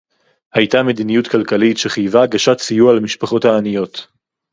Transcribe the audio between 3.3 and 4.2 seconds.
העניות